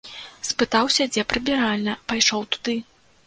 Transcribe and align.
Спытаўся, 0.49 1.03
дзе 1.13 1.25
прыбіральня, 1.33 1.93
пайшоў 2.13 2.41
туды. 2.57 2.75